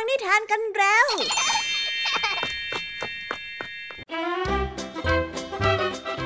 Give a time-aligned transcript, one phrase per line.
[0.00, 1.06] ังนิทานกันแล้ว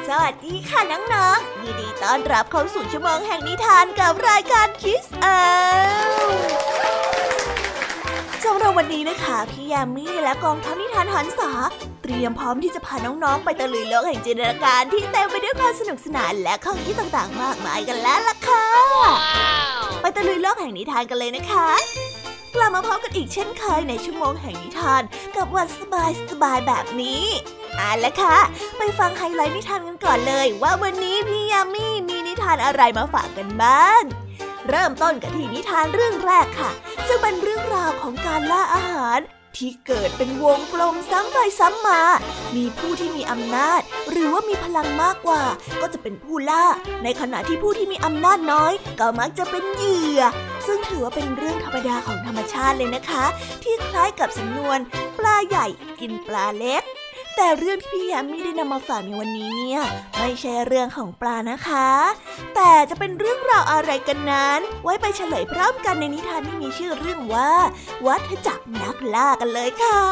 [0.08, 5.40] สวัสดีค่ะน้องๆยินดีต้อนรับเข้าสู่ชั่วโมงแห่งนิทานกับรายการคิสเอา
[8.44, 11.50] สำหรับวันนี้นะคะ พี่ยามีและกองทัพนิทานหันษา
[12.02, 18.66] เตรียมพร้อมที่จะพาน้องๆ ไปตะลุยโลกแห่งจินตนาการที่เต็มไปด้วยความสนุกสนานและของที่ต่างๆ มากมายกันแล้วล่ะค่ะ
[20.00, 21.68] ไปตะลุยโลกแห่งนิทานกันเลยนะคะ
[22.54, 25.02] กลับมาพบกันอีกเช่นเคยในชั่วโมงแห่งนิทาน
[25.36, 27.24] กับวันสบายสบายแบบนี้
[27.78, 28.36] อ่าละค่ะ
[28.78, 34.02] ไปฟังไฮไลท์นิทานกันก่อนเลย ว่าวันนี้พี่ยามีมีนิทานอะไรมาฝากกันบ้าง
[34.68, 36.70] เริ่มต้นกันที่นิทานเรื่องแรกค่ะ
[37.06, 39.18] ซึ่งเป็นเรื่องราวของการล่าอาหาร
[39.56, 42.00] ที่เกิดเป็นวงกลมซ้ำไปซ้ำมา
[42.56, 43.80] มีผู้ที่มีอำนาจ
[44.10, 45.42] หรือว่ามีพลังมากกว่า
[45.80, 46.64] ก็จะเป็นผู้ล่า
[47.04, 50.20] ในขณะที่ผู้ที่มีอำนาจน้อย ก็มักจะเป็นเหยื่อ
[50.66, 53.24] ซึ่งถือว่าเป็นเรื่องธรรมดาของธรรมชาติเลยนะคะ
[53.62, 54.78] ที่คล้ายกับสำนวน
[55.18, 55.66] ปลาใหญ่
[56.00, 56.82] กินปลาเล็ก
[57.36, 59.80] แต่เรื่องที่พี่ยามีได้นำมาฝากในวันนี้เนี่ย
[60.18, 61.90] ไม่ใช่เรื่องของปลานะคะ
[62.54, 67.52] แต่จะเป็นเรื่องราวอะไรกันนั้น ไว้ไปเฉลยพร้อมกันในนิทานที่มีชื่อเรื่องว่า
[68.06, 70.02] วัฏจักรนักล่ากันเลยค่ะ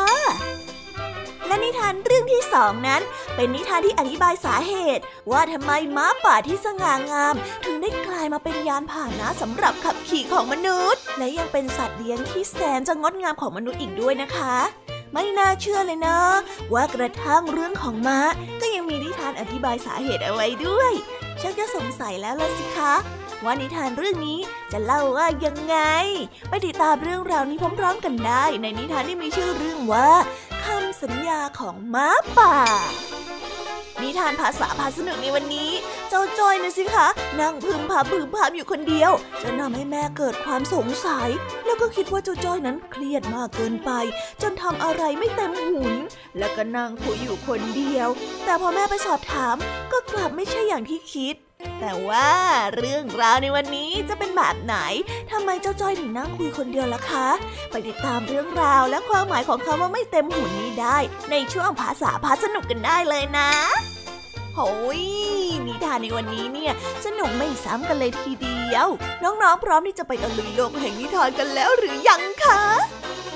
[1.51, 3.03] และนิทานเรื่องที่สองนั้น
[3.37, 7.35] เป็นนิทานที่อธิบายสาเหตุ ว่าทำไมม้าป่าที่สง่างาม
[7.65, 14.57] ถึงได้กลายมาเป็นยานพาหนะสำหรับขับขี่ของมนุษย์ และยังเป็นสัตว์เลี้ยงที่แสนจะงดงามของมนุษย์อีกด้วยนะคะ
[15.13, 16.19] ไม่น่าเชื่อเลยนะ
[16.73, 18.21] ว่ากระทั่งเรื่องของม้า
[18.61, 20.93] ก็ยังมีนิทานอธิบายสาเหตุเอาไว้ด้วย
[21.41, 22.95] ชักจะสงสัยแล้วล่ะสิคะ
[23.45, 24.39] ว่านิทานเรื่องนี้
[24.73, 25.77] จะเล่าว่ายังไง
[26.49, 30.09] ไปติดตามเรื่องราวนี้พร้อมๆกันได้ ในนิทานที่มีชื่อเรื่องว่า
[30.65, 32.55] คำ สัญญาของม้าป่า
[34.03, 35.71] นิทานภาษาพาสนุกในวันนี้
[36.09, 37.07] เจ้าจอยนะสิคะ
[37.41, 41.29] นั่งพึมพำพึมพำอยู่คนเดียวจะทำให้แม่เกิดความสงสัย
[41.67, 43.91] แล้วก็คิดว่าเจ้าจ้อยนั้นเครียดมากเกินไป
[44.43, 45.95] จนทำอะไรไม่เต็มหุน
[46.39, 48.09] แล้วก็นั่งคุยอยู่คนเดียว
[48.45, 49.57] แต่พอแม่ไปสอบถาม
[49.93, 51.37] ก็กลับไม่ใช่อย่างที่คิด
[51.81, 52.31] แต่ว่า
[52.77, 54.77] เรื่องราวในวันนี้จะเป็นแบบไหน
[55.31, 57.29] ทำไมเจ้าจ้อยถึงนั่งคุยคนเดียวล่ะคะ
[57.71, 60.99] ไปติดตามเรื่องราวและความหมายของคำว่าไม่เต็มหุ่นนี้ได้
[61.31, 63.51] ในช่วงภาษาพาสนุกกันได้เลยนะ
[64.55, 64.61] โห
[64.99, 65.01] ย
[65.67, 66.73] นิทานในวันนี้เนี่ย
[67.07, 68.87] สนุกไม่ซ้ำกันเลยทีเดียว
[69.23, 72.63] น้องๆ พร้อมที่จะไปตะลุยโลกแห่งนิทานกันแล้วหรือยังคะ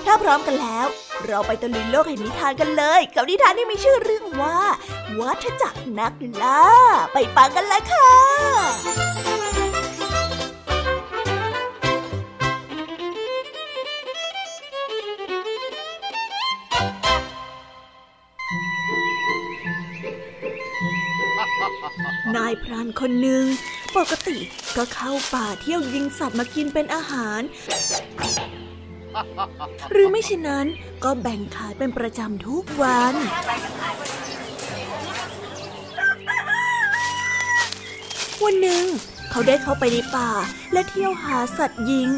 [0.06, 0.86] ถ้าพร้อมกันแล้ว
[1.26, 4.58] เราไปตะลุยโลกแห่งนิทานกันเลย กับนิทานที่มีชื่อเรื่องว่า
[5.18, 6.62] วัฏจักรนักล่า
[7.12, 8.10] ไปฟังกันเลยค่ะ
[22.36, 23.44] นายพรานคนหนึ่ง
[23.96, 24.38] ปกติ
[24.76, 27.40] ก็เข้าป่าเที่ยวยิงสัตว์มากินเป็นอาหาร
[29.90, 30.66] หรือไม่เช่นนั้น
[31.04, 33.14] ก็แบ่งขายเป็นประจำทุกวัน
[38.44, 38.84] วันหนึ่ง
[39.30, 40.30] เขาได้เข้าไปในป่า
[40.72, 42.10] และเที่ยวหาสัตว์ยิง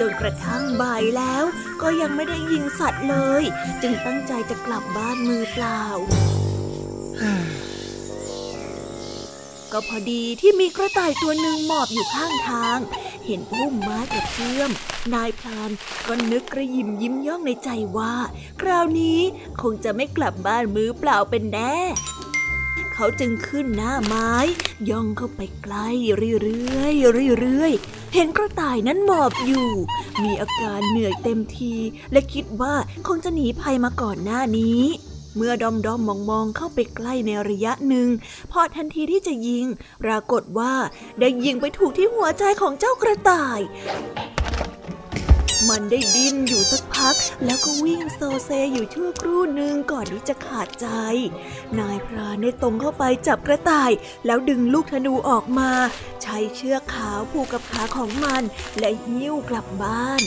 [0.00, 1.44] จนกระทั่งบ่ายแล้ว
[1.82, 3.42] ก็ยังไม่ได้ยิงสัตว์เลย
[3.82, 5.82] จึงตั้งใจจะกลับบ้านมือเปล่า
[9.72, 12.78] ก็พอดีที่มีกระต่ายตัวหนึ่งหมอบอยู่ข้างทาง
[13.28, 14.70] เห็นพุ่มไม้กระเพื่อม
[15.14, 15.70] นายพราน
[16.06, 18.14] ก็นึกกระยิมยิ้มย่องในใจว่า
[18.60, 19.20] คราวนี้
[19.62, 21.76] คงจะไม่กลับบ้านมือเปล่าเป็นแน่
[22.94, 24.32] เขาจึงขึ้นหน้าไม้
[24.90, 29.70] ย่องเข้าไปใกล้เรื่อยๆเรื่อยๆเห็นกระต่ายนั้นหมอบอยู่
[30.22, 31.74] มีอาการเหนื่อยเต็มที
[32.12, 32.74] และคิดว่า
[33.06, 34.82] คงจะหนีภัยมาก่อนหน้านี้
[35.40, 38.08] เมื่อดอมดอมมองมองเข้าไปใกล้ในระยะหนึ่ง
[38.52, 39.66] พอทันทีที่จะยิง
[40.04, 40.74] ปรากฏว่า
[41.20, 43.60] ได้ยิงไปถูกที่หัวใจของเจ้ากระต่าย
[45.68, 50.86] มันได้ดิ้นอยู่สักพัก แล้วก็วิ่งโซเซอยู่ชั่วครู่หนึ่งก่อนที่จะขาดใจ
[51.78, 53.90] นายพรานได้ตรงเข้าไปจับกระต่าย
[54.26, 55.70] แล้วดึงลูกธนูออกมา
[56.22, 58.42] ใช้เชือกขาวผูกกับขาของมัน
[58.78, 60.22] และหิ้วกลับบ้าน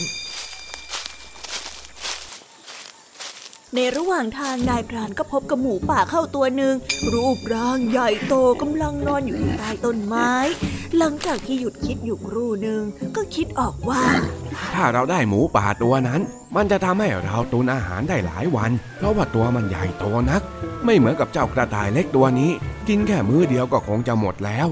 [3.76, 6.76] ในระหว่างทางนายพรานก็พบกับหมูป่าเข้าตัวหนึ่ง
[7.14, 10.32] รูปร่างใหญ่โตกำลังนอนอยู่ใต้ต้นไม้
[10.98, 12.82] หลังจากที่หยุดคิดอยู่ครู่หนึ่ง
[13.16, 14.04] ก็คิดออกว่า
[14.76, 16.22] ถ้าเราได้หมูป่าตัวนั้น
[16.56, 20.42] มันจะทำให้เราตุนอาหารได้หลายวัน เพราะว่าตัวมันใหญ่โตนัก
[20.86, 22.52] ไม่เหมือนกับเจ้ากระต่ายเล็กตัวนี้
[22.88, 24.68] กินแค่มื้อเดียวก็คงจะหมดแล้ว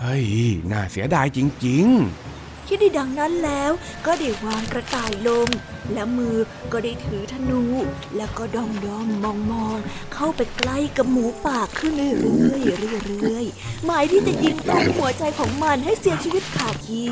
[0.00, 0.26] เฮ้ย
[0.72, 1.86] น่าเสียดายจริง
[2.68, 3.72] คิดได้ดังนั้นแล้ว
[4.06, 5.48] ก็ได้วางกระต่ายลง
[5.92, 6.36] และมือ
[6.72, 7.62] ก็ได้ถือธนู
[8.16, 9.76] แล้วก็ดองดองมองมอง
[10.14, 17.10] เข้าไปใกล้กับหมูป่าขึ้นเรื่อยๆเรื่อยๆหมายที่จะยิงตรงหัวใจของมันให้เสียชีวิตขาดที่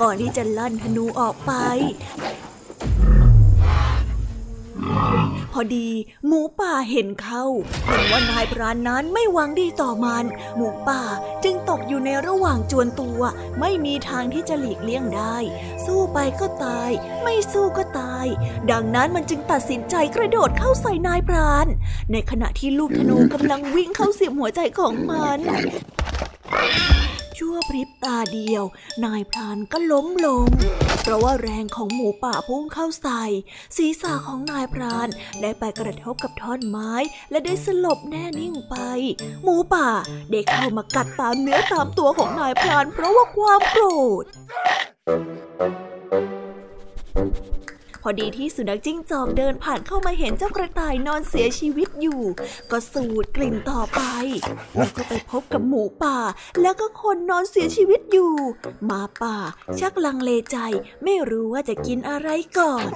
[0.00, 1.52] ก่อนที่จะลั่นธนูออกไป
[5.52, 5.88] พอดี
[6.26, 7.42] หมูป่าเห็นเขา
[7.86, 10.24] เห็นว่านายพรานนั้นไม่หวังดีต่อมัน
[10.56, 11.02] หมูป่า
[11.44, 13.20] จึงตกอยู่ในระหว่างจวนตัว
[13.60, 15.36] ไม่มีทางที่จะหลีกเลี่ยงได้
[15.84, 16.90] สู้ไปก็ตาย
[17.22, 18.26] ไม่สู้ก็ตาย
[18.70, 21.66] ดังนั้นมันจึงตัดสินใจกระโดดเข้าใส่นายพราน
[22.12, 25.38] ในขณะที่ลูกธนูกำลังวิ่งเข้าเสียบหัวใจของมัน
[27.38, 28.64] ชั่วพริบตาเดียว
[29.04, 30.46] นายพรานก็ล้มลง
[31.02, 33.22] เพราะว่าแรงของหมูป่าพุ่งเข้าใส่
[33.76, 35.08] ศีรษะของนายพราน
[35.42, 36.92] ได้ไปกระทบกับท่อนไม้
[37.30, 38.76] และได้สลบแน่นิ่งไป
[39.42, 39.88] หมูป่า
[40.30, 43.84] ได้เข้ามากัดตามเนื้อตามตัวของนายพราน เพราะว่าความโกร
[44.22, 44.24] ธ
[48.02, 52.20] พอดีที่สุนัขจิ้งจอกเดินผ่านเข้ามาเห็นเจ้ากระต่ายนอนเสียชีวิตอยู่
[52.70, 54.00] ก็สูดกลิ่นต่อไป
[54.76, 56.18] แล้วก็ไปพบกับหมูป่า
[56.62, 58.32] แล้วก็คนนอนเสียชีวิตอยู่
[58.84, 59.36] หมาป่า
[59.80, 60.56] ชักลังเลใจ
[61.04, 62.28] ไม่รู้ว่าจะกินอะไร
[62.58, 62.86] ก่อน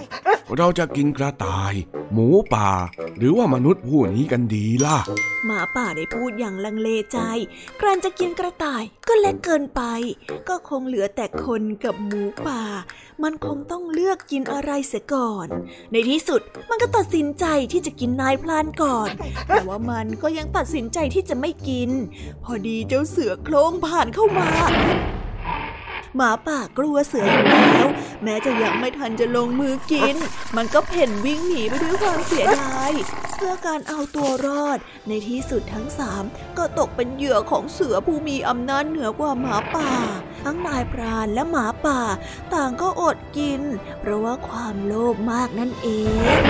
[0.56, 1.74] เราจะกินกระต่าย
[2.12, 2.70] หมูป่า
[3.18, 4.98] หรือว่ามนุษย์ผู้นี้กันดีล่ะ
[5.46, 7.18] หมาป่าได้พูดอย่างลังเลใจ
[7.80, 9.82] กรันจะกินกระต่ายก็เล็กเกินไป
[10.48, 12.62] ก็คงเหลือแต่คนกับหมูป่า
[13.22, 15.48] มันคงต้องเลือกกินอะไรเสียก่อน
[15.92, 16.40] ในที่สุด
[16.70, 19.08] มันก็ตัดสินใจที่จะกินนายพลานก่อน
[19.48, 21.90] แต่ว่ามันก็ยังตัดสินใจที่จะไม่กิน
[22.44, 24.48] พอดีเจ้าเสือโคลงผ่านเข้ามา
[26.16, 27.86] หมาป่ากลัวเสืออยู่แล้ว
[28.24, 30.16] แม้จะยังไม่ทันจะลงมือกิน
[30.56, 32.92] มันก็เพ่นวิ่งหนีไปด้วยความเสียดาย
[33.36, 34.78] เพื่อการเอาตัวรอด
[35.08, 36.24] ในที่สุดทั้งสาม
[36.58, 39.90] ก็ตกเป็นเหยื่อของเสือผู้มีอำนาจเหนือกว่าหมาป่า
[40.44, 42.00] ทั้งนายพรานและหมาป่า
[42.54, 43.62] ต่างก็อดกิน
[44.00, 45.88] เพราะว่าความโลภมากนั่นเอ
[46.38, 46.40] ง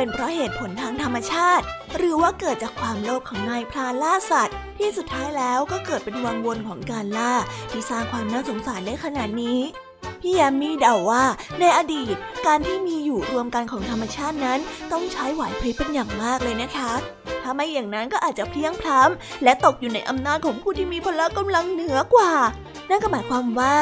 [0.00, 1.64] เป็นเพราะเหตุผลทางธรรมชาติ
[1.96, 7.32] หรือว่าเกิดจากความโลภของนายพรานล่าสัตว์ ที่สุดท้ายแล้วก็เกิดเป็นวังวนของการล่า
[7.70, 9.58] ที่สร้างความน่าสงสารได้ขนาดนี้
[10.20, 11.24] พี่แยมมี่เดาว่า
[11.60, 12.16] ในอดีต
[12.46, 14.58] การที่มีอยู่รวมกันของธรรมชาตินั้น
[14.92, 16.92] ต้องใช้ไหวพริบเป็นอย่างมากเลยนะคะ
[17.42, 22.32] ถ้าไม่อย่างนั้นก็อาจจะเพียงพล้ำและตกอยู่ในอำนาจของผู้ที่มีพละกำลังเหนือกว่า
[22.90, 23.74] นั่นก็หมายความว่า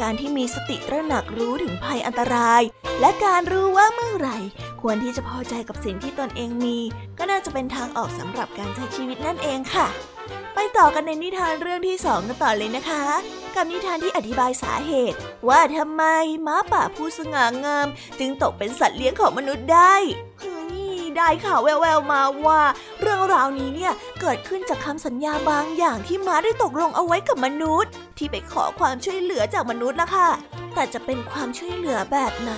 [0.00, 2.62] การที่มีสติตระหนักรู้ถึงภัยอันตราย
[3.00, 4.38] และการรู้ว่าเมื่อไหร่
[4.82, 6.78] ควรที่จะพอใจกับสิ่งที่ตนเองมี
[7.18, 9.86] ก็น่าจะเป็นทางออกสำหรับการใช้ชีวิตนั่นเองค่ะ
[10.54, 13.04] ไปต่อกันในนิทานเรื่องที่สองกันต่อเลยนะคะ
[13.54, 15.18] กับนิทานที่อธิบายสาเหตุ
[15.48, 16.02] ว่าทำไม
[16.46, 17.86] ม้าป่าผู้สง่างาม
[18.18, 19.94] จึงตกเป็นสัตว์เลี้ยงของมนุษย์ได้
[21.18, 22.62] ได้ข่าวแววๆมาว่า
[23.00, 30.30] เรื่องราวนี้เนี่ยเกิดขึ้นจากคำสัญญาบางอย่างที่ม้าได้ตกลงเอาไว้กับมนุษย์ ที่ไปขอความช่วยเหลือจากมนุษย์ละค่ะ
[30.74, 32.54] แต่จะเป็นความช่วยเหลือแบบไหน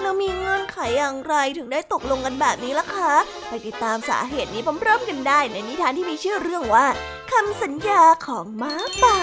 [0.00, 3.12] แล้วมีเงื่อนไขอย่างไรถึงได้ตกลงกันแบบนี้ล่ะคะ
[3.48, 6.86] ไปติดตามสาเหตุนี้พร้อมๆกันได้ในนิทานที่มีชื่อเรื่องว่า
[7.32, 9.18] คำสัญญาของม้าป่า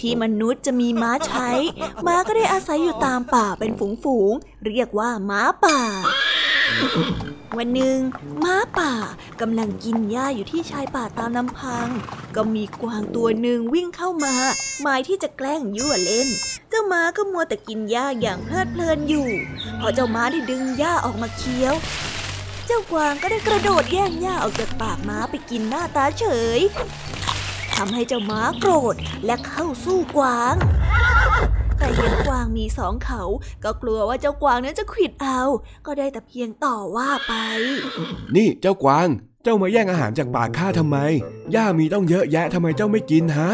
[0.00, 1.50] ที่มนุษย์จะมีม้าใช้
[2.06, 3.70] ม้าก็ได้อาศัยอยู่ตามป่าเป็น
[4.04, 5.80] ฝูงๆ เรียกว่าม้าป่า
[7.56, 7.98] วันหนึ่ง
[8.44, 8.92] ม้าป่า
[9.40, 11.88] กำลังกินหญ้าอยู่ที่ชายป่าตามลำพัง
[12.36, 14.34] ก็มีกวางตัวหนึ่งวิ่งเข้ามา
[14.82, 16.28] หมายที่จะแกล้งยั่วเล่น
[16.68, 19.28] เจ้าม้าก็มัวแต่กินหญ้าอย่างเพลิดเพลินอยู่
[19.80, 21.74] พอเจ้าม้าได้ดึงหญ้าออกมาเคี้ยว
[22.66, 26.24] เจ้ากวางก็ได้กระโดดแย่งหญ้าออกจากปากม้าไปกินหน้าตาเฉ
[26.58, 26.60] ย
[27.76, 28.94] ทำให้เจ้าม้าโกรธ
[29.26, 30.54] และเข้าสู้กวาง
[31.78, 33.22] แต่เห็นกวางมีสองเขา
[33.64, 35.40] ก็กลัวว่าเจ้ากวางนั้นจะขิดเอา
[35.86, 37.32] ก็ได้แต่เพียงต่อว่าไป
[38.36, 39.08] นี่เจ้ากวาง
[39.42, 40.96] เจ้ามาแย่งอาหารจากปากข้าทำไม
[41.52, 43.50] หญ้ามีต้องเยอะแยะทำไมเจ้าไม่กินฮะ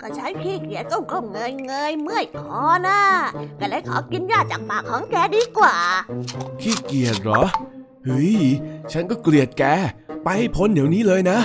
[0.00, 3.00] ก็ใช้ขี้เกียจก้มก้มเงยเงยเมื่อยคอนะ
[3.60, 5.76] ก็เลยขอกินหญ้าจากปากของแกดีกว่า
[6.60, 7.42] ขี้เกียจเหรอ
[8.04, 8.36] เฮ้ย
[8.92, 9.64] ฉันก็เกลียดแก
[10.24, 11.38] ไปให้พ้นเดี๋ยวนี้เลยนะ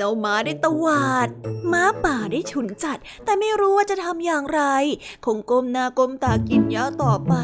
[0.00, 1.28] เจ้าม้าได้ตวาด
[1.72, 4.62] ม้าป่าได้ฉุนจัด แต่ไม่รู้ว่าจะทำอย่างไร
[5.24, 7.34] คงก้มหน้าก้มตากินหญ้าต่อไป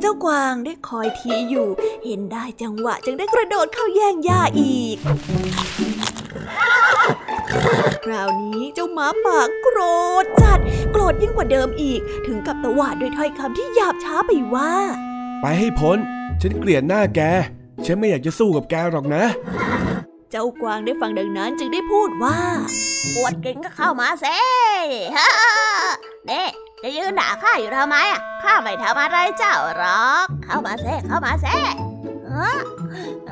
[0.00, 1.68] เจ้ากวางได้คอยทีอยู่
[2.04, 4.96] เห็นได้จังหวะจึงได้กระโดดเข้าแย่งหญ้าอีก
[8.04, 9.78] คราวนี้เจ้าม้าป่าโกร
[10.22, 10.58] ธจัด
[10.92, 14.72] โกรธยิ่งกว่าเดิมอีก ถึงกับตวาดด้วยถ้อยคำที่หยาบช้าไปว่า
[15.40, 15.98] ไปให้พ้น
[16.42, 17.20] ฉันเกลียดหน้าแก
[17.86, 19.24] ฉันไม่อยากจะสู้กับแกหรอกนะ
[20.32, 22.38] เจ้ากวางได้ฟังดังนั้นจึงได้พูดว่า
[23.14, 24.38] ปวดเก่งก็เข้ามาเซ่
[25.16, 25.28] ฮ่า
[26.26, 26.42] เน่
[26.82, 31.56] จะยืนด่าข้าอยู่ทำไมอะข้าไม่ทำอะไรเจ้าหรอกเข้ามาแซ่เข้ามาแซ่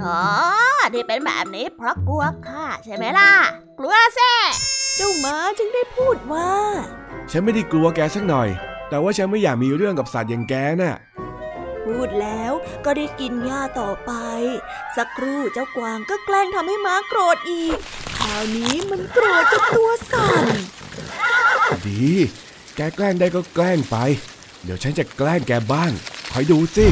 [0.00, 0.20] อ๋อ
[0.94, 3.30] ที่เป็นแบบนี้เพราะกลัวข้าใช่ไหมล่ะ
[3.78, 4.32] กลัวแซ่
[4.96, 6.50] เจ้าม้าจึงได้พูดว่า
[7.30, 8.48] ฉันไม่ได้กลัวแกสักหน่อย
[8.88, 10.96] แต่ว่าฉันไม่อยากมีเรื่องกับสัตว์อย่างแกน่ะ
[11.98, 12.52] พูดแล้ว
[12.84, 14.12] ก็ได้กินหญ้าต่อไป
[14.96, 17.76] สักครู่เจ้ากวางก็แกล้งทำให้ม้าโกรธอีก
[18.16, 20.46] คราวนี้มันโกรธจนตัวสั่น
[21.86, 22.08] ดี
[22.76, 23.96] แกแกล้งได้ก็แกล้งไป
[24.64, 25.90] เดี๋ยวฉันจะแกล้งแกบ้าง
[26.32, 26.86] คอยดูสิ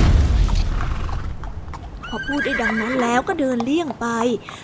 [2.07, 4.07] พอพูดได้ดังนั้นแล้วก็เดินเลี่ยงไป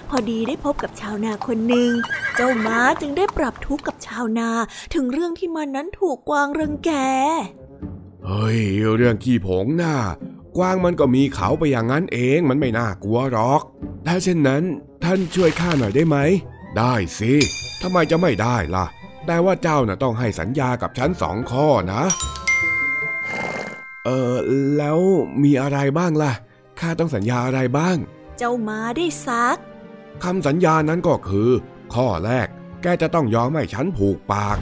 [0.09, 1.91] พอดีได้พบกับชาวนาคนหนึ่ง
[2.35, 4.51] เจ้าม้าจึงได้ปรับทุกข์กับชาวนา
[4.95, 6.93] ถึงเรื่องที่มันนั้นถูกกวางรังแก
[8.27, 8.61] เฮ้ย
[8.97, 9.97] เรื่องขี้ผงน่ะ
[10.57, 13.63] กวางมันก็มีเขาไปอย่างนั้นเองมันไม่น่ากลัวหรอก
[14.07, 14.63] ถ้าเช่นนั้น
[15.05, 16.17] ท่านช่วยข้าหน่อยได้ไหม
[16.79, 17.33] ได้สิ
[17.83, 18.87] ทำไมจะไม่ได้ล่ะ
[19.27, 22.03] แต่ว่าเจ้าน่ะต้องให้สัญญากับฉันสองข้อนะ
[24.05, 24.35] เออ
[24.77, 24.99] แล้ว
[25.43, 26.33] มีอะไรบ้างล่ะ
[26.81, 27.97] ข้าต้องสัญญาอะไรบ้าง
[28.39, 29.57] เจ้าม้าได้ซัก
[30.25, 31.51] คำสัญญานั้นก็คือ
[31.95, 32.49] ข้อแรก
[32.83, 34.57] แกจะต้องยอมให้ฉันผูกปาก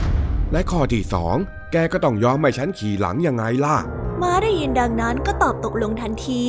[0.51, 1.35] และข้อที่สอง
[1.71, 3.77] แกก็ต้องยอมให้ฉันขี่หลังยังไงล่ะ
[4.21, 6.43] ม้าได้ยินดังนั้นก็ตอบตกลงทันที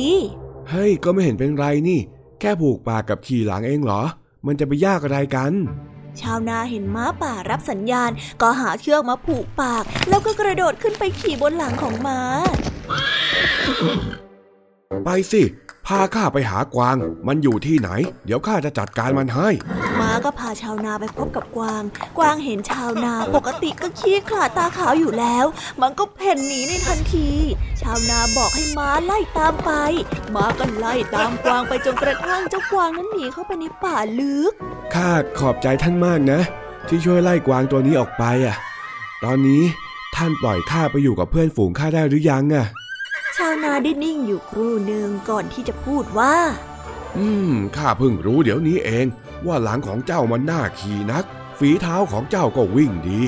[0.69, 1.99] เฮ้ย ก็ไม่เห็นเป็นไรนี่
[2.39, 4.01] แค่ผูกปากกับขี่หลังเองเหรอ
[4.45, 5.51] มันจะไปยากอะไรกัน
[6.21, 8.11] ชาวนาเห็นม้าป่ารับสัญญาณ
[8.41, 12.19] ก็หาเชือกมาผูกปาก แล้วก็กระโดดขึ้นไปขี่บนหลังของม้า
[15.05, 15.43] ไปสิ
[15.87, 17.89] พาข้าไปหากวาง มันอยู่ที่ไหน
[18.25, 19.49] เดี๋ยวข้าจะจัดการมันให้
[19.99, 21.83] ม้า ก็พาชาวนาไปพบกับกวาง
[22.17, 25.45] กวางเห็นชาวนาปกติก็ขี้ขลาดตาขาวอยู่แล้ว
[25.81, 27.29] มันก็เพ่นหนีในทันที
[27.81, 29.71] ชาวนาบอกให้ม้าไล่ตามไป
[30.35, 34.53] ม้าก็ไล่ตามกวางไปจนกระทั่งเจ้ากวางนั้นหนีเข้าไปในป่าลึก
[34.93, 36.39] ข้าขอบใจท่านมากนะ
[36.87, 38.55] ที่ช่วยไล่กวางตัวนี้ออกไปอะ
[39.23, 39.63] ตอนนี้
[40.15, 42.65] ท่านปล่อยข้าไปอยู่กับเพื่อนฝูงข้าได้หรือยังอะ
[43.37, 46.35] ชาวนาได้นิ่งอยู่ครู่หนึ่งก่อนที่จะพูดว่า
[47.17, 49.05] อืม ข้าเพิ่งรู้เดี๋ยวนี้เอง
[49.47, 51.25] ว่าหลังของเจ้ามันน่าขี่นัก
[51.59, 53.19] ฝีเท้าของเจ้าก็วิ่งดี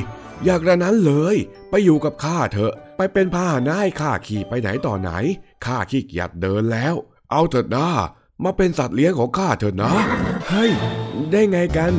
[0.44, 1.36] อยากระนั้นเลย
[1.70, 5.12] ไปอยู่กับข้าเถอะ ไปเป็นพาหนะให้ข้าขี่ไปไหนต่อไหน
[5.66, 6.96] ข้าขี้เกียจเดินแล้ว
[7.32, 7.88] เอาเถิดนะ
[8.44, 9.94] มาเป็นสัตว์เลี้ยงของข้าเถิดนะ
[10.50, 10.72] เฮ้ย
[11.32, 11.92] ได้ไงกัน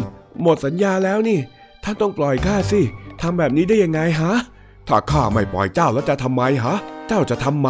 [0.42, 1.38] หมดสัญญาแล้วนี่
[1.84, 2.80] ท่านต้องปล่อยข้าสิ
[3.20, 4.32] ทำแบบนี้ได้ยังไงฮะ
[4.88, 6.76] ถ้าข้าไม่ปล่อยเจ้าแล้วจะทำไมฮะ
[7.08, 7.68] เจ้าจะทำไม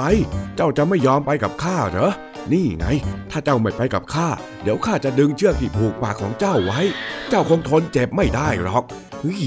[0.56, 2.10] เจ้าจะไม่ยอมไปกับข้าเหรอ
[2.52, 2.86] นี่ไง
[3.30, 4.28] ถ้าเจ้าไม่ไปกับข้า
[4.62, 6.80] เดี๋ยวข้าจะดึงเชือกที่ผูกปากของเจ้าไว้
[7.28, 8.84] เจ้าคงทนเจ็บไม่ได้หรอก
[9.20, 9.44] เฮ้ย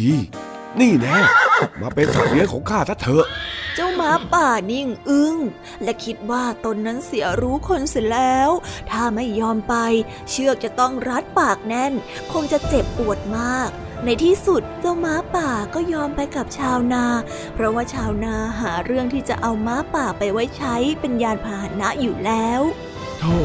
[0.80, 1.18] นี่แน่
[1.82, 3.26] มาเป็นสัตว์เลี้ยงของข้าซะเถอะ
[3.76, 5.36] เจ้าหมาป่านิ่งอึง้ง
[5.84, 8.50] และคิดว่าตนนั้นเสียรู้คนเสียแล้ว
[8.90, 9.76] ถ้าไม่ยอมไป
[10.30, 11.94] เชือกจะต้องรัดปากแน่น
[12.32, 13.70] คงจะเจ็บปวดมาก
[14.06, 17.06] ในที่สุดเจ้าม้าป่าก็ยอมไปกับชาวนา
[17.54, 22.62] เพราะว่าชาวนาหาเรื่องที่จะเอาม้าป่าไปไว้ใช้เป็นยานพาหนะอยู่แล้ว
[23.20, 23.38] โธ่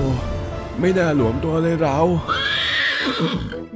[0.81, 1.99] ไม่น่าหลวมตัวเลยเรา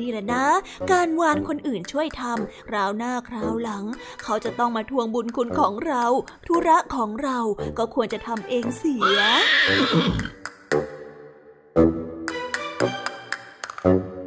[0.00, 0.46] นี่แหละนะ
[0.92, 3.84] การวานคนอื่นช่วยทำคราวหน้าคราวหลัง
[4.22, 6.04] เขาจะต้องมาทวงบุญคุณของเรา
[6.46, 7.38] ธุระของเรา
[7.78, 9.20] ก็ควรจะทำเองเสีย
[13.84, 14.17] อ๋อ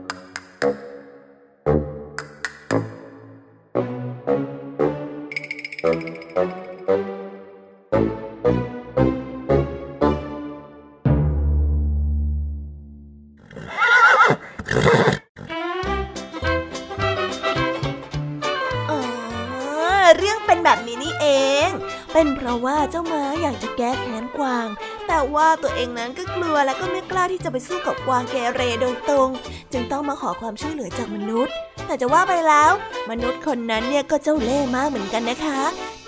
[22.51, 24.67] ราะว่าเจ้าม้าอยากจะแก้แค้นกวาง
[25.07, 29.29] แต่ว่าตัวเองนั้นก็กลัวและก็ไม่กล้าที่จะไปสู้กับกวางเกเรโดยตรง
[29.71, 31.53] จึงต้องมาขอความช่วยเหลือจากมนุษย์
[31.85, 32.71] แต่จะว่าไปแล้ว
[33.11, 35.59] มนุษย์คนนั้นเนี่ยก็เจ้าเล่ห์มากเหมือนกันนะคะ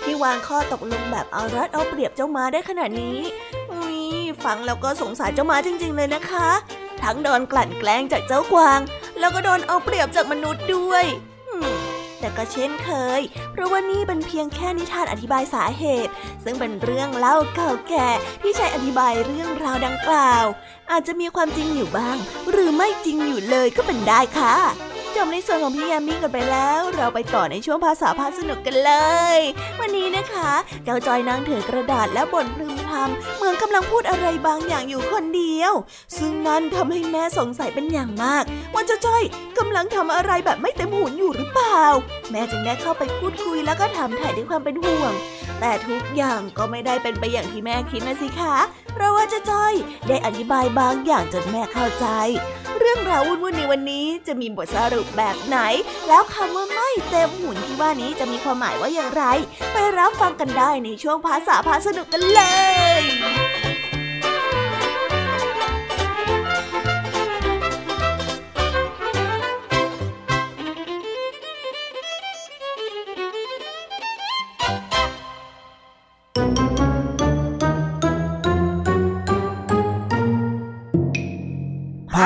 [0.02, 3.18] ที่วางข้อตกลงแบบเอารัดเอาเปรียบเจ้าม้าได้ขนาดนี้
[3.72, 4.00] อุ้ย
[4.44, 6.48] ฟังแล้วก็สงสารเจ้าม้าจริง ๆ เลยนะคะ
[7.02, 8.80] ทั้งโดนกลั่นแกล้งจากเจ้ากวาง
[9.18, 11.04] แล้วก็โดนเอาเปรียบจากมนุษย์ด้วย
[12.24, 13.20] แต่ก็เช่นเคย
[13.52, 16.12] เพราะว่านี่เป็นเพียงแค่นิทานอธิบายสาเหตุ
[16.44, 18.08] ซึ่งเป็นเรื่องเล่าเก่าแก่
[18.42, 20.44] ที่ใช้อธิบายเรื่องราวดังกล่าว
[20.90, 22.16] อาจจะมีความจริงอยู่บ้าง
[22.50, 24.54] หรือไม่จริงอยู่เลยก็เป็นได้ค่ะ
[25.16, 28.92] จบในส่วนของพี่ยามีกันไปแล้ว เราไปต่อในช่วงภาษาพาสนุกกันเล
[29.36, 29.38] ย
[29.80, 30.50] วันนี้นะคะ
[30.84, 35.72] เจ้าจอยนั่งถือกระดาษและบ่นพึมพำเหมือนกำลังพูดอะไรบางอย่างอยู่คนเดียว
[36.18, 38.44] ซึ่งนั่นทำให้แม่สงสัยเป็นอย่างมาก
[38.74, 39.22] ว่าเจ้าจอย
[39.58, 41.82] กำลังทำอะไรแบบไม่เต็มหูอยู่หรือเปล่า
[42.30, 45.12] แม่จึงได้เข้าไปพูดคุยแล้วก็ถามถ่ายด้วยความเป็นห่วง
[45.60, 48.56] แต่ทุกอย่างก็ไม่ได้เป็นไปอย่างที่แม่คิดนะสิคะ
[48.94, 49.74] เพราะว่าเจ้าจอย
[50.08, 52.06] ได้อธิบายบางอย่างจนแม่เข้าใจ
[52.78, 55.58] เรื่องราววุ่นๆในวันนี้จะมีบทสรุปกแบบไหน
[56.08, 59.24] แล้วคำว่าไม่เต็มหุ่นที่ว่านี้จะมีความหมายว่าอย่างไร
[59.72, 62.42] ไปรับฟังกันได้ในช่วงภาษาพาสนุกกันเล
[63.00, 63.63] ย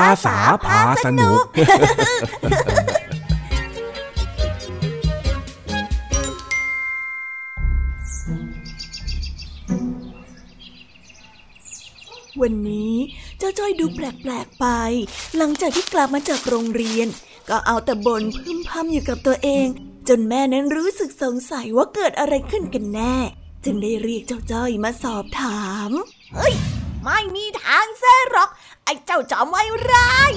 [0.04, 1.44] าษาพาสนุก
[12.42, 12.94] วันนี้
[13.38, 14.00] เจ้าจ้อยดูแป
[14.30, 14.66] ลกๆไป
[15.36, 17.08] หลังจากที่กลับมาจากโรงเรียน
[17.48, 19.66] ก็เอาแต่บ่นพึมพำอยู่กับตัวเอง
[20.08, 23.16] จนแม่นั้นรู้สึกสงสัยว่าเกิดอะไรขึ้นกันแน่
[23.64, 25.90] จึงได้เรียกเจ้าจ้อยมาสอบถาม
[26.36, 26.54] เฮ้ย
[27.04, 28.50] ไม่มีทางเซ่หรอก
[28.88, 30.32] ไอ้เจ้าจอมไว้ร้าย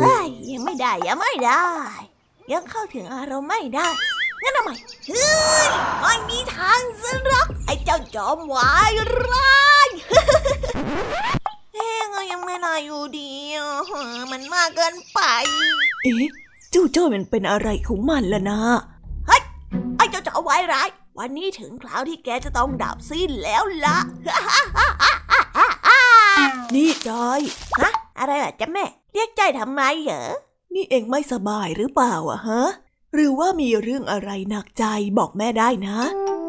[0.00, 1.66] เฮ้ยยังไม่ได้ยังไม่ได้
[2.52, 3.88] ยังเข้าถึงอารมณ์ไม่ได้
[4.42, 4.70] งั้นทำไม
[5.08, 5.32] เฮ้
[5.66, 5.68] ย
[6.00, 8.72] ไม่มีทางสิหรอกไอ้เจ้าจอมไว้
[9.30, 9.88] ร้าย
[11.74, 13.32] เฮ้ยยังไม่ได้อยู่ดี
[14.32, 15.20] มันมากเกินไป
[16.02, 16.28] เอ๊ะ
[16.70, 18.60] เจ้าจ้อยมันเป็นอะไรของมันล่ะนะ
[19.26, 19.42] เฮ้ย
[19.96, 23.98] ไอ้เจ้าจอมไว้ร้าย วันนี้ถึงคราวที่แกจะต้องดับสิ้นแล้วละ
[26.74, 27.40] นี่จอย
[27.80, 30.22] ฮะอะไรล่ะจ๊ะแม่ เรียกใจทำไมเหรอ
[30.74, 32.62] นี่เองไม่สบายหรือเปล่าอะฮะ
[33.14, 34.84] หรือว่ามีเรื่องอะไรหนักใจ
[35.18, 35.98] บอกแม่ได้นะ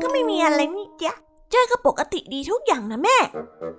[0.02, 1.14] ก็ไม่มีอะไรนี่จ๊ะ
[1.54, 3.18] จ้อยก็ปกติดีทุกอย่างนะแม่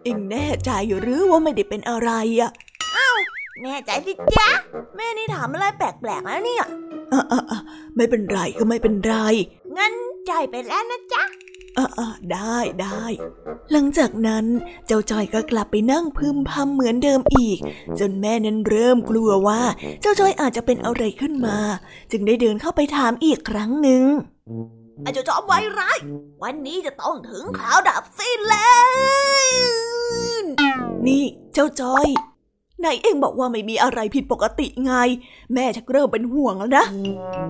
[0.04, 2.50] เองแน่ใจหรือว่าไม่ได้เป็นอะไรอะ
[2.97, 3.16] อ้าว
[3.62, 4.50] แน่ใจสิจ๊ะ
[4.97, 6.64] แม่นี่ถามอะไรแปลกๆแล้วเนี่ย
[7.12, 7.61] อะ
[7.97, 9.14] ไม่เป็นไรก็ไม่เป็นไร
[9.76, 9.92] งั้น
[10.26, 11.23] ใจไปแล้วนะจ๊ะ
[11.78, 13.04] อ่าได้ได้
[13.73, 14.45] หลังจากนั้น
[14.87, 17.59] เจ้าจอยก็กลับไปนั่งพึมพำเหมือนเดิมอีก
[17.99, 19.61] จนแม่นั้นเริ่มกลัวว่า
[20.00, 21.59] เจ้าจอยอาจจะเป็นอะไรขึ้นมา
[22.11, 24.04] จึงได้เดินเข้าไปถามอีกครั้งหนึ่ง
[25.04, 25.99] อาจจะจอมไวร้าย
[26.42, 28.86] วันนี้จะต้องถึงข่าวดับสิ้นแล้ว
[31.06, 32.06] นี่เจ้าจอย
[32.80, 34.93] ไหนเองบอกว่าไม่มีอะไรผิดปกติไง
[35.54, 36.84] แม่ชักเริ่มเป็นห่วงแล้วนะ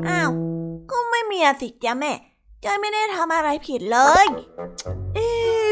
[0.08, 0.30] อ้าว
[0.90, 2.12] ก็ไม่มีสิจ้ะแม่
[2.66, 4.26] จอยไม่ได้ทำอะไรผิดเลย
[5.14, 5.28] เอ๊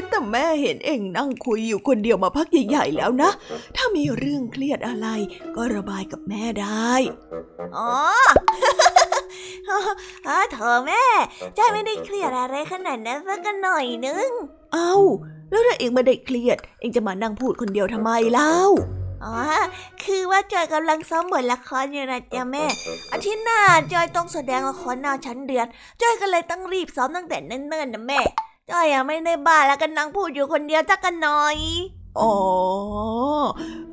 [0.08, 3.30] แต่แม่เห็นเองนั่งคุยอยู่คนเดียวมาพักใหญ่ๆแล้วนะ
[3.76, 5.06] ถ้ามีเรื่องเครียดอะไร
[5.56, 6.92] ก็ระบายกับแม่ได้
[7.76, 7.92] อ๋อ
[10.52, 11.04] เธอแม่
[11.58, 14.28] จอยไม่ได้เครียดอะไรขนาดนั้นสักหน่อยนึง
[14.72, 14.94] เอ้า
[15.50, 18.56] แล้วถ้าเองไม่ได้เครียด เองจะมานั่งพูดคนเดียวทำไมเล่า
[19.24, 19.36] อ๋อ
[20.04, 22.64] คือว่าจอยกำลังซ้อมบทละครอยู่นะจ๊ะแม่
[23.12, 23.60] อาทิตย์หน้า
[23.92, 25.66] จอยต้องแสดงละครหน้าชั้นเดือน
[26.00, 28.20] จอยก็เลยต้องรีบซ้อมตั้งแต่เนิ่นๆนะแม่
[28.70, 31.56] จอยยังไม่ได้บ้าแล้วก็นั่งพูดอยู่คนเดียวจักกันหน่อย
[32.20, 32.32] อ๋อ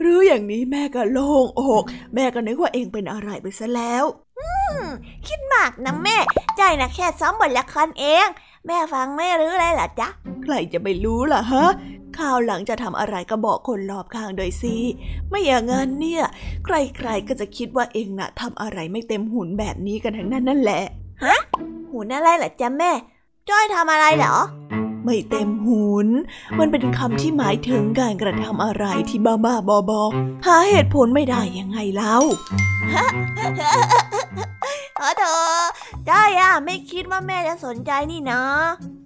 [0.03, 1.83] รู้อย่างนี้แม่ก็โล่งอก
[2.15, 4.03] แม่ก็นึกว่าเองเป็นอะไรไปซะแล้ว
[4.39, 4.81] อืม
[5.27, 6.17] คิดมากนะแม่
[6.59, 8.27] จอยนะแค่ซ้อมบทละครเอง
[8.67, 10.07] แม่ฟังไม่รู้เลยเหรอจ๊ะ
[10.43, 11.65] ใครจะไปรู้ล่ะฮะ
[12.19, 14.75] ข่าวหลังจะทำอะไรก็บอกคนรอบข้างโดยสิ
[15.29, 16.23] ไม่อย่างนั้นเนี่ย
[16.65, 20.83] ใครๆก็จะคิดว่าเองน่ะทำอะไรไม่เต็มหุ่นแบบนี้กันทั้งนั้นนั่นแหละ
[21.23, 21.37] ฮะ
[21.91, 22.91] หุ่นอะไรล่ะจ๊ะแม่
[23.49, 24.35] จ้อยทำอะไรเหรอ
[25.05, 26.07] ไม่เต็มหุน
[26.59, 30.01] มันเป็นคำที่หมายถึงการกระทำอะไรที่บ้าบ้าบอบอ
[30.45, 32.15] หาเหตุผลไม่ได้ยังไงเล่า
[34.97, 35.39] เออเธอ
[36.09, 38.41] จ้อยอะไม่คิดว่าแม่จะสนใจนี่นะ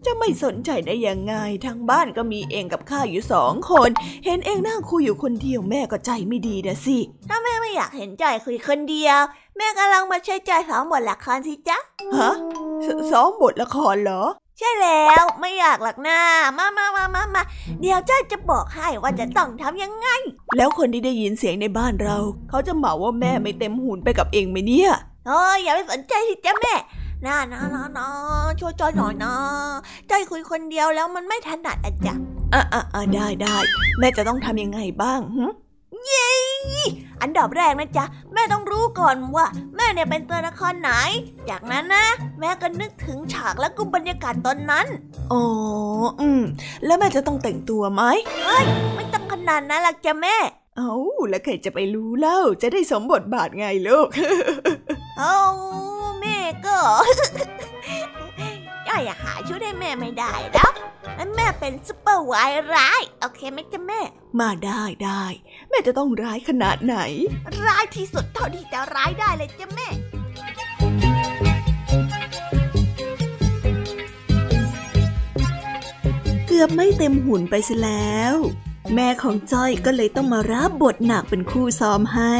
[0.06, 3.90] จะไม่สนใจได้ยังไงทางบ้านก็มีเองกับข้าอยู่สองคน
[4.26, 6.98] เห็นเองนั่งคุยอยู่คนเดียวแม่ก็ใจไม่ดีนะสิ
[7.30, 9.20] ถ้าแม่ไม่อยากเห็นใจคุยคนเดียว
[9.58, 11.78] แม่กำลังมาใช้ใจซ้อมบทละครสิจ๊ะ
[12.18, 12.32] ฮะ
[13.12, 14.24] ซ้อมบทละครเหรอ
[14.60, 16.20] ใช่แล้วไม่อยากหลักหน้า
[16.58, 17.44] มามามามามา
[17.82, 20.08] เดี๋ยวจ้าจะบอกให้ว่าจะต้องทำยังไง
[20.58, 22.18] แล้วคนที่ได้ยินเสียงในบ้านเรา
[22.50, 24.92] เขาจะเหมาว่าแม่ไม่เต็มหุ่นไปกับเองไหมเนี่ย
[25.28, 26.76] เอ้ยอย่าไปสนใจสิจ้ะแม่
[27.26, 28.08] น่านะนะนะ
[28.60, 29.34] ช่วยจอยหน่อยนะ
[30.10, 32.14] จอยคุยคนเดียวแล้วมันไม่ถนัดอะจ้ะ
[32.54, 33.58] อะอะอะได้ได้
[34.00, 35.40] แม่จะต้องทำยังไงบ้างห
[36.06, 36.28] เย้
[37.22, 40.92] อันดับแรกนะจ๊ะ แม่ต้องรู้ก่อนว่า แม่เนี่ยเป็นตัวละครไหน
[41.50, 42.06] จากนั้นนะ
[42.40, 44.88] แม่ก็นึกถึงฉากแล้วก็บรรยากาศตอนนั้น
[45.32, 45.44] อ๋อ
[46.22, 46.42] อืม
[46.86, 48.04] แล้วแม่จะต้องแต่งตัวไหม
[48.44, 48.66] เฮ้ย
[48.96, 50.38] ไม่ต้องขนาดนั้นหรอกจ้ะแม่
[50.78, 50.94] เอ้า
[51.30, 54.08] แล้วใครจะไปรู้เล่า จะได้สมบทบาทไงลูก
[55.20, 55.40] เอ้า
[56.20, 56.78] แม่ก็
[58.96, 60.72] ย่อยหาชุดให้แม่ไม่ได้แล้ว
[61.36, 62.34] แม่เป็นซุปเปอร์ไว
[62.76, 64.02] ร้าย โอเคไหมจ๊ะแม่
[64.40, 65.26] มาได้ได้
[65.70, 66.98] แม่จะต้องร้ายขนาดไหน
[67.66, 69.88] ร้ายที่สุดเท่าที่จะร้ายได้เลยจ้ะแม่
[76.48, 78.36] เกือบไม่เต็มหุ่นไปซะแล้ว
[78.94, 82.38] แม่ของจ้อยก็เลยต้องมารับบทหนักเป็นคู่ซ้อมให้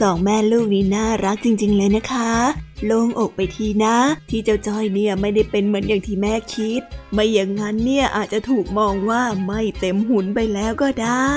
[0.00, 2.32] สองแม่ลูกนี้น่ารักจริง ๆ เลยนะคะ
[2.84, 3.96] โล่งอกไปทีนะ
[4.30, 11.36] ที่เจ้าจ้อยเนี่ยไม่ได้เป็นเหมือนอย่างที่แม่คิด ไม่อย่างนั้นเนี่ยอาจจะถูกมองว่าไม่เต็มหุ่นไปแล้วก็ได้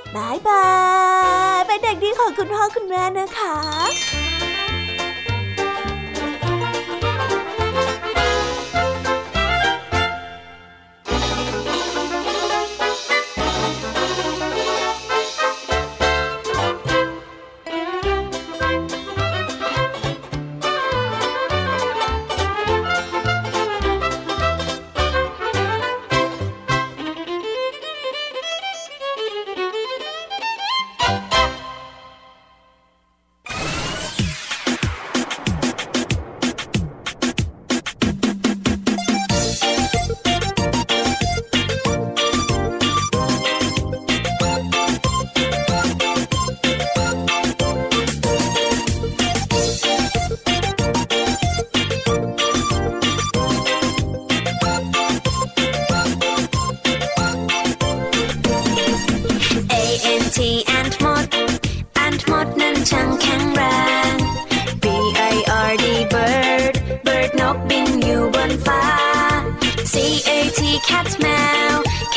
[0.15, 0.65] บายบา
[1.57, 3.55] ย เป็นเด็กดีของคุณพ่อคุณแม่นะคะ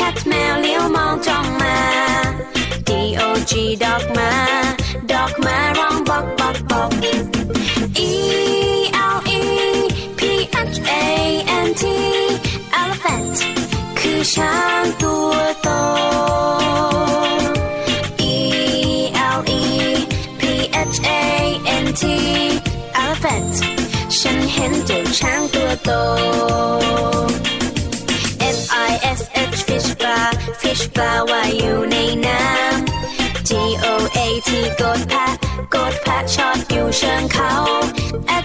[0.05, 1.79] cat แมวเลี้ยวมองจ้องมา
[2.88, 3.53] dog
[3.85, 4.33] ดอกมา
[5.12, 7.14] ดอกมาร้องบอกบอกบอก e
[9.14, 9.40] l e
[10.19, 10.21] p
[10.53, 11.05] h a
[11.67, 11.85] n t
[12.81, 13.37] elephant
[13.99, 15.69] คือช้างตัวโต
[18.33, 18.35] e
[19.37, 19.62] l e
[20.40, 20.43] p
[20.95, 21.23] h a
[21.85, 22.03] n t
[23.03, 23.55] elephant
[24.19, 25.90] ฉันเห็นเจ้าช้างตัวโต
[30.96, 33.50] ปลาว่ายอยู่ในน้ำ G
[33.85, 35.33] O A T กดแพะ
[35.74, 37.52] กดแพะชอตอยู่เชิงเขา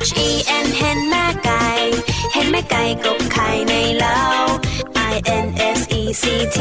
[0.07, 0.29] H E
[0.63, 1.65] N เห็นแม่ไก่
[2.33, 4.21] เห็นแม่ไก่กบไข่ในเล้า
[5.13, 6.23] I N S E C
[6.55, 6.57] T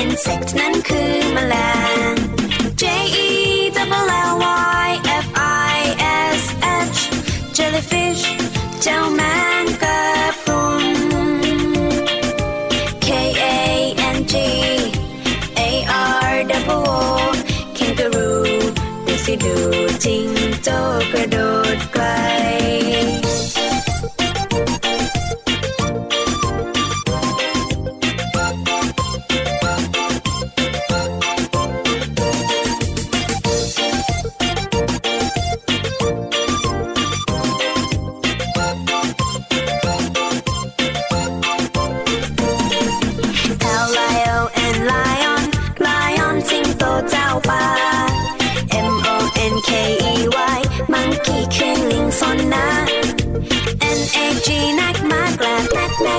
[0.00, 1.54] insect นั้นคือแมล
[2.12, 2.14] ง
[20.04, 20.28] จิง
[20.64, 20.78] โจ้
[21.12, 21.38] กระโด
[21.76, 22.01] ดกล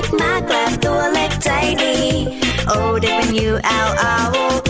[0.02, 2.40] take my glove, do a tidy.
[2.68, 4.63] Oh, dipping you out, I will.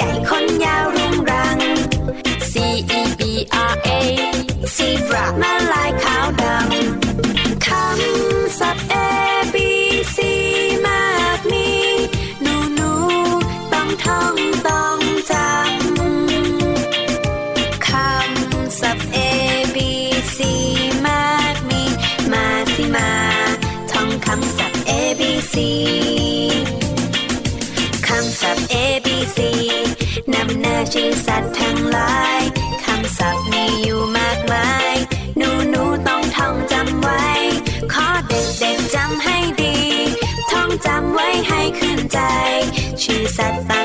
[0.00, 0.21] ay.
[43.42, 43.81] ชื่อ